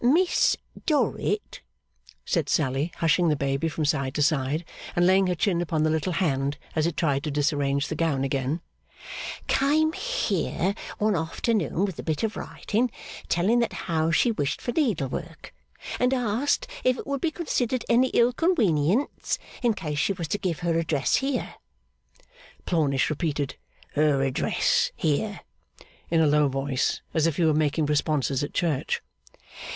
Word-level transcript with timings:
'Miss 0.03 0.57
Dorrit,' 0.87 1.61
said 2.25 2.49
Sally, 2.49 2.91
hushing 2.97 3.27
the 3.27 3.35
baby 3.35 3.69
from 3.69 3.85
side 3.85 4.15
to 4.15 4.23
side, 4.23 4.65
and 4.95 5.05
laying 5.05 5.27
her 5.27 5.35
chin 5.35 5.61
upon 5.61 5.83
the 5.83 5.91
little 5.91 6.13
hand 6.13 6.57
as 6.75 6.87
it 6.87 6.97
tried 6.97 7.23
to 7.23 7.29
disarrange 7.29 7.87
the 7.87 7.93
gown 7.93 8.23
again, 8.23 8.61
'came 9.45 9.93
here 9.93 10.73
one 10.97 11.15
afternoon 11.15 11.85
with 11.85 11.99
a 11.99 12.01
bit 12.01 12.23
of 12.23 12.35
writing, 12.35 12.89
telling 13.29 13.59
that 13.59 13.73
how 13.85 14.09
she 14.09 14.31
wished 14.31 14.59
for 14.59 14.71
needlework, 14.71 15.53
and 15.99 16.15
asked 16.15 16.65
if 16.83 16.97
it 16.97 17.05
would 17.05 17.21
be 17.21 17.29
considered 17.29 17.85
any 17.87 18.07
ill 18.07 18.33
conwenience 18.33 19.37
in 19.61 19.75
case 19.75 19.99
she 19.99 20.13
was 20.13 20.27
to 20.29 20.39
give 20.39 20.61
her 20.61 20.79
address 20.79 21.17
here.' 21.17 21.53
(Plornish 22.65 23.11
repeated, 23.11 23.55
her 23.93 24.23
address 24.23 24.91
here, 24.95 25.41
in 26.09 26.19
a 26.19 26.25
low 26.25 26.47
voice, 26.47 27.03
as 27.13 27.27
if 27.27 27.35
he 27.37 27.45
were 27.45 27.53
making 27.53 27.85
responses 27.85 28.43
at 28.43 28.51
church.) 28.55 29.03